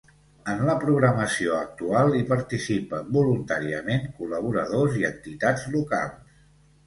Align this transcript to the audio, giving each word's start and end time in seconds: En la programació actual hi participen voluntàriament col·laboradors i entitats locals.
En 0.51 0.61
la 0.67 0.75
programació 0.83 1.57
actual 1.57 2.15
hi 2.19 2.21
participen 2.31 3.13
voluntàriament 3.17 4.09
col·laboradors 4.21 4.97
i 5.03 5.05
entitats 5.13 5.69
locals. 5.77 6.35